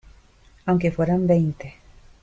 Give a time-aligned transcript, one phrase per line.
[0.65, 1.75] aunque fueran veinte,